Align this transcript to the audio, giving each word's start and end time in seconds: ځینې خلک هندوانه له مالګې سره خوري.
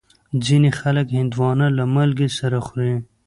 ځینې 0.45 0.69
خلک 0.79 1.07
هندوانه 1.17 1.67
له 1.77 1.83
مالګې 1.93 2.27
سره 2.39 2.57
خوري. 2.65 2.93